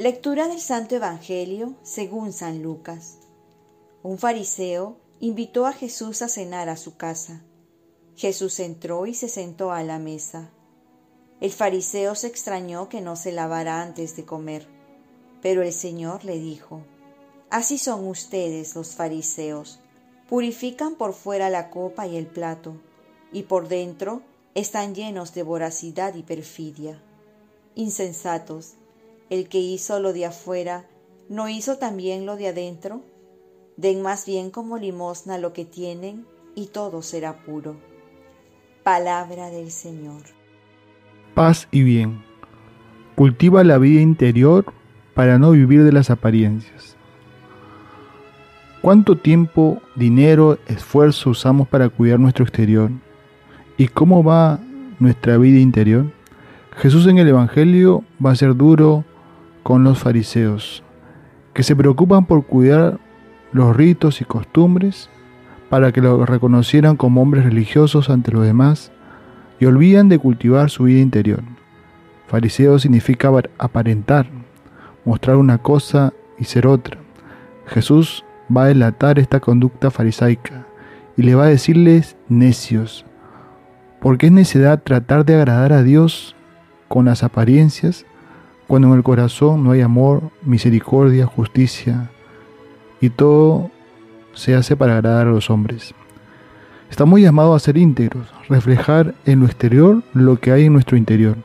Lectura 0.00 0.48
del 0.48 0.62
Santo 0.62 0.96
Evangelio 0.96 1.74
según 1.82 2.32
San 2.32 2.62
Lucas. 2.62 3.18
Un 4.02 4.16
fariseo 4.16 4.96
invitó 5.18 5.66
a 5.66 5.74
Jesús 5.74 6.22
a 6.22 6.30
cenar 6.30 6.70
a 6.70 6.78
su 6.78 6.96
casa. 6.96 7.42
Jesús 8.16 8.60
entró 8.60 9.04
y 9.04 9.12
se 9.12 9.28
sentó 9.28 9.72
a 9.72 9.82
la 9.82 9.98
mesa. 9.98 10.48
El 11.42 11.52
fariseo 11.52 12.14
se 12.14 12.28
extrañó 12.28 12.88
que 12.88 13.02
no 13.02 13.14
se 13.14 13.30
lavara 13.30 13.82
antes 13.82 14.16
de 14.16 14.24
comer, 14.24 14.66
pero 15.42 15.62
el 15.62 15.74
Señor 15.74 16.24
le 16.24 16.38
dijo, 16.38 16.80
Así 17.50 17.76
son 17.76 18.08
ustedes 18.08 18.74
los 18.74 18.94
fariseos, 18.94 19.80
purifican 20.30 20.94
por 20.94 21.12
fuera 21.12 21.50
la 21.50 21.68
copa 21.68 22.06
y 22.06 22.16
el 22.16 22.26
plato, 22.26 22.72
y 23.34 23.42
por 23.42 23.68
dentro 23.68 24.22
están 24.54 24.94
llenos 24.94 25.34
de 25.34 25.42
voracidad 25.42 26.14
y 26.14 26.22
perfidia. 26.22 27.02
Insensatos, 27.74 28.76
el 29.30 29.48
que 29.48 29.58
hizo 29.58 30.00
lo 30.00 30.12
de 30.12 30.26
afuera, 30.26 30.84
¿no 31.28 31.48
hizo 31.48 31.78
también 31.78 32.26
lo 32.26 32.36
de 32.36 32.48
adentro? 32.48 33.02
Den 33.76 34.02
más 34.02 34.26
bien 34.26 34.50
como 34.50 34.76
limosna 34.76 35.38
lo 35.38 35.52
que 35.52 35.64
tienen 35.64 36.26
y 36.54 36.66
todo 36.66 37.00
será 37.00 37.44
puro. 37.44 37.76
Palabra 38.82 39.50
del 39.50 39.70
Señor. 39.70 40.22
Paz 41.34 41.68
y 41.70 41.82
bien. 41.82 42.22
Cultiva 43.14 43.62
la 43.62 43.78
vida 43.78 44.00
interior 44.00 44.64
para 45.14 45.38
no 45.38 45.52
vivir 45.52 45.84
de 45.84 45.92
las 45.92 46.10
apariencias. 46.10 46.96
¿Cuánto 48.82 49.16
tiempo, 49.16 49.80
dinero, 49.94 50.58
esfuerzo 50.66 51.30
usamos 51.30 51.68
para 51.68 51.88
cuidar 51.90 52.18
nuestro 52.18 52.44
exterior? 52.44 52.90
¿Y 53.76 53.88
cómo 53.88 54.24
va 54.24 54.58
nuestra 54.98 55.36
vida 55.36 55.60
interior? 55.60 56.06
Jesús 56.76 57.06
en 57.06 57.18
el 57.18 57.28
Evangelio 57.28 58.02
va 58.24 58.30
a 58.30 58.36
ser 58.36 58.56
duro 58.56 59.04
con 59.62 59.84
los 59.84 59.98
fariseos, 59.98 60.82
que 61.54 61.62
se 61.62 61.76
preocupan 61.76 62.26
por 62.26 62.44
cuidar 62.44 62.98
los 63.52 63.76
ritos 63.76 64.20
y 64.20 64.24
costumbres 64.24 65.10
para 65.68 65.92
que 65.92 66.00
los 66.00 66.28
reconocieran 66.28 66.96
como 66.96 67.22
hombres 67.22 67.44
religiosos 67.44 68.10
ante 68.10 68.32
los 68.32 68.44
demás 68.44 68.92
y 69.60 69.66
olvidan 69.66 70.08
de 70.08 70.18
cultivar 70.18 70.70
su 70.70 70.84
vida 70.84 71.00
interior. 71.00 71.42
Fariseo 72.26 72.78
significa 72.78 73.30
aparentar, 73.58 74.26
mostrar 75.04 75.36
una 75.36 75.58
cosa 75.58 76.12
y 76.38 76.44
ser 76.44 76.66
otra. 76.66 76.98
Jesús 77.66 78.24
va 78.54 78.64
a 78.64 78.68
delatar 78.68 79.18
esta 79.18 79.40
conducta 79.40 79.90
farisaica 79.90 80.66
y 81.16 81.22
le 81.22 81.34
va 81.34 81.44
a 81.44 81.48
decirles 81.48 82.16
necios, 82.28 83.04
porque 84.00 84.26
es 84.26 84.32
necedad 84.32 84.82
tratar 84.82 85.24
de 85.24 85.36
agradar 85.36 85.72
a 85.72 85.82
Dios 85.82 86.34
con 86.88 87.04
las 87.04 87.22
apariencias 87.22 88.06
cuando 88.70 88.86
en 88.86 88.94
el 88.94 89.02
corazón 89.02 89.64
no 89.64 89.72
hay 89.72 89.80
amor, 89.80 90.30
misericordia, 90.44 91.26
justicia, 91.26 92.08
y 93.00 93.10
todo 93.10 93.68
se 94.32 94.54
hace 94.54 94.76
para 94.76 94.94
agradar 94.94 95.26
a 95.26 95.30
los 95.32 95.50
hombres. 95.50 95.92
Estamos 96.88 97.18
llamados 97.18 97.56
a 97.56 97.64
ser 97.64 97.76
íntegros, 97.76 98.32
reflejar 98.48 99.16
en 99.24 99.40
lo 99.40 99.46
exterior 99.46 100.04
lo 100.14 100.38
que 100.38 100.52
hay 100.52 100.66
en 100.66 100.72
nuestro 100.72 100.96
interior. 100.96 101.36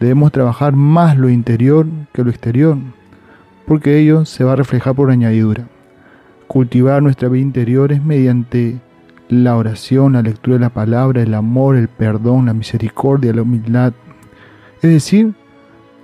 Debemos 0.00 0.32
trabajar 0.32 0.74
más 0.76 1.16
lo 1.16 1.30
interior 1.30 1.86
que 2.12 2.24
lo 2.24 2.28
exterior, 2.28 2.76
porque 3.66 3.98
ello 3.98 4.26
se 4.26 4.44
va 4.44 4.52
a 4.52 4.56
reflejar 4.56 4.94
por 4.94 5.10
añadidura. 5.10 5.66
Cultivar 6.46 7.02
nuestra 7.02 7.30
vida 7.30 7.42
interior 7.42 7.90
es 7.90 8.04
mediante 8.04 8.80
la 9.30 9.56
oración, 9.56 10.12
la 10.12 10.20
lectura 10.20 10.56
de 10.56 10.60
la 10.60 10.68
palabra, 10.68 11.22
el 11.22 11.32
amor, 11.32 11.76
el 11.76 11.88
perdón, 11.88 12.44
la 12.44 12.52
misericordia, 12.52 13.32
la 13.32 13.40
humildad. 13.40 13.94
Es 14.82 14.90
decir, 14.90 15.39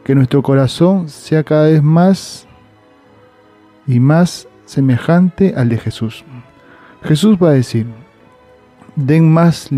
que 0.07 0.15
nuestro 0.15 0.41
corazón 0.41 1.09
sea 1.09 1.43
cada 1.43 1.65
vez 1.65 1.83
más 1.83 2.47
y 3.89 3.99
más 3.99 4.47
semejante 4.65 5.55
al 5.57 5.69
de 5.69 5.79
Jesús. 5.79 6.25
Jesús 7.03 7.37
va 7.43 7.49
a 7.49 7.55
decir, 7.55 7.89
den 8.95 9.33
más 9.33 9.69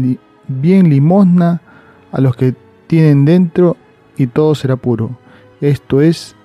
bien 0.47 0.91
limosna 0.91 1.63
a 2.13 2.21
los 2.21 2.37
que 2.37 2.55
tienen 2.89 3.25
dentro 3.25 3.79
y 4.19 4.27
todo 4.27 4.55
será 4.55 4.77
puro. 4.77 5.17
Esto 5.63 6.03
es 6.03 6.37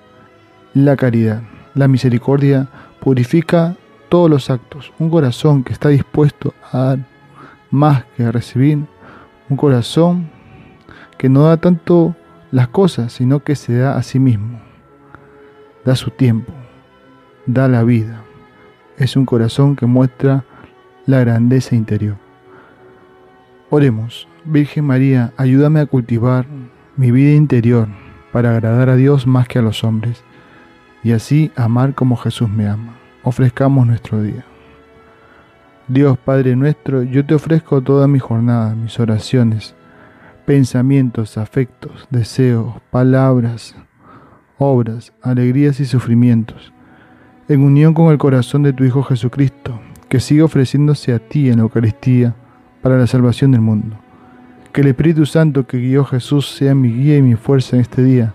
la 0.72 0.96
caridad. 0.96 1.42
La 1.74 1.86
misericordia 1.86 2.68
purifica 3.00 3.76
todos 4.08 4.30
los 4.30 4.48
actos. 4.48 4.94
Un 4.98 5.10
corazón 5.10 5.62
que 5.62 5.74
está 5.74 5.90
dispuesto 5.90 6.54
a 6.72 6.78
dar 6.78 6.98
más 7.70 8.06
que 8.16 8.24
a 8.24 8.32
recibir. 8.32 8.78
Un 9.50 9.58
corazón 9.58 10.30
que 11.18 11.28
no 11.28 11.42
da 11.42 11.58
tanto 11.58 12.16
las 12.54 12.68
cosas, 12.68 13.12
sino 13.12 13.40
que 13.40 13.56
se 13.56 13.76
da 13.76 13.96
a 13.96 14.02
sí 14.04 14.20
mismo. 14.20 14.60
Da 15.84 15.96
su 15.96 16.10
tiempo, 16.10 16.52
da 17.46 17.66
la 17.66 17.82
vida. 17.82 18.22
Es 18.96 19.16
un 19.16 19.26
corazón 19.26 19.74
que 19.74 19.86
muestra 19.86 20.44
la 21.04 21.18
grandeza 21.18 21.74
interior. 21.74 22.14
Oremos, 23.70 24.28
Virgen 24.44 24.84
María, 24.84 25.32
ayúdame 25.36 25.80
a 25.80 25.86
cultivar 25.86 26.46
mi 26.96 27.10
vida 27.10 27.34
interior 27.34 27.88
para 28.32 28.52
agradar 28.52 28.88
a 28.88 28.94
Dios 28.94 29.26
más 29.26 29.48
que 29.48 29.58
a 29.58 29.62
los 29.62 29.82
hombres 29.82 30.22
y 31.02 31.10
así 31.10 31.50
amar 31.56 31.96
como 31.96 32.16
Jesús 32.16 32.48
me 32.48 32.68
ama. 32.68 32.94
Ofrezcamos 33.24 33.84
nuestro 33.84 34.22
día. 34.22 34.44
Dios 35.88 36.16
Padre 36.18 36.54
nuestro, 36.54 37.02
yo 37.02 37.26
te 37.26 37.34
ofrezco 37.34 37.82
toda 37.82 38.06
mi 38.06 38.20
jornada, 38.20 38.76
mis 38.76 39.00
oraciones, 39.00 39.74
pensamientos, 40.44 41.38
afectos, 41.38 42.06
deseos, 42.10 42.74
palabras, 42.90 43.74
obras, 44.58 45.12
alegrías 45.22 45.80
y 45.80 45.86
sufrimientos, 45.86 46.72
en 47.48 47.62
unión 47.62 47.94
con 47.94 48.12
el 48.12 48.18
corazón 48.18 48.62
de 48.62 48.72
tu 48.72 48.84
Hijo 48.84 49.02
Jesucristo, 49.02 49.80
que 50.08 50.20
sigue 50.20 50.42
ofreciéndose 50.42 51.12
a 51.12 51.18
ti 51.18 51.48
en 51.48 51.56
la 51.56 51.62
Eucaristía 51.62 52.34
para 52.82 52.98
la 52.98 53.06
salvación 53.06 53.52
del 53.52 53.62
mundo. 53.62 53.96
Que 54.72 54.82
el 54.82 54.88
Espíritu 54.88 55.24
Santo 55.24 55.66
que 55.66 55.78
guió 55.78 56.04
Jesús 56.04 56.48
sea 56.50 56.74
mi 56.74 56.92
guía 56.92 57.16
y 57.16 57.22
mi 57.22 57.36
fuerza 57.36 57.76
en 57.76 57.82
este 57.82 58.02
día, 58.02 58.34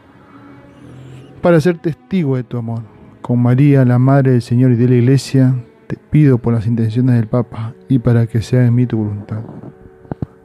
para 1.42 1.62
ser 1.62 1.78
testigo 1.78 2.36
de 2.36 2.44
tu 2.44 2.58
amor. 2.58 2.82
Con 3.22 3.42
María, 3.42 3.86
la 3.86 4.00
Madre 4.00 4.32
del 4.32 4.42
Señor 4.42 4.72
y 4.72 4.76
de 4.76 4.88
la 4.88 4.96
Iglesia, 4.96 5.56
te 5.88 5.98
pido 5.98 6.38
por 6.38 6.54
las 6.54 6.66
intenciones 6.66 7.16
del 7.16 7.28
Papa 7.28 7.74
y 7.88 8.00
para 8.00 8.26
que 8.28 8.42
sea 8.42 8.66
en 8.66 8.76
mí 8.76 8.86
tu 8.86 8.98
voluntad 8.98 9.44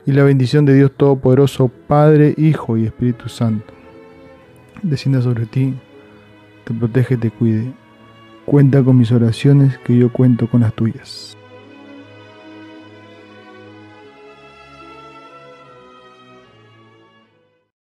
y 0.06 0.12
la 0.12 0.24
bendición 0.24 0.64
de 0.64 0.74
Dios 0.74 0.92
Todopoderoso, 0.96 1.68
Padre, 1.68 2.34
Hijo 2.36 2.76
y 2.76 2.84
Espíritu 2.84 3.28
Santo, 3.28 3.72
descienda 4.82 5.22
sobre 5.22 5.46
ti, 5.46 5.74
te 6.64 6.74
protege, 6.74 7.16
te 7.16 7.30
cuide. 7.30 7.72
Cuenta 8.44 8.82
con 8.82 8.98
mis 8.98 9.10
oraciones, 9.10 9.78
que 9.78 9.96
yo 9.96 10.12
cuento 10.12 10.48
con 10.48 10.60
las 10.60 10.74
tuyas. 10.74 11.36